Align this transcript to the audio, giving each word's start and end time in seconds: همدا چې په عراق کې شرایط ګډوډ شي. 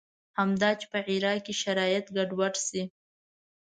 همدا 0.37 0.69
چې 0.79 0.85
په 0.91 0.99
عراق 1.11 1.39
کې 1.45 1.53
شرایط 1.61 2.05
ګډوډ 2.15 2.53
شي. 2.67 2.83